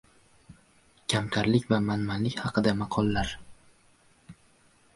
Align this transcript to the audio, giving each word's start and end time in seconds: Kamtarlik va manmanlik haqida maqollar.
Kamtarlik 1.13 1.67
va 1.73 1.79
manmanlik 1.91 2.39
haqida 2.45 2.73
maqollar. 2.81 3.37